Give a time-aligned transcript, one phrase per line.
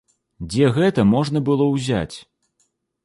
[0.53, 2.17] Дзе гэта можна было ўзяць?